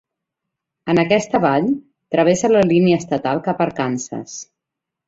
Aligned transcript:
En 0.93 1.01
aquesta 1.01 1.41
vall, 1.45 1.69
travessa 2.17 2.53
la 2.55 2.65
línia 2.73 2.99
estatal 3.05 3.47
cap 3.51 3.63
a 3.65 3.69
Arkansas. 3.71 4.43